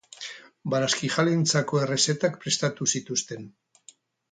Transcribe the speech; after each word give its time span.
Barazkijaleentzako 0.73 1.83
errezetak 1.83 2.41
prestatu 2.47 2.91
zituzten. 2.97 3.49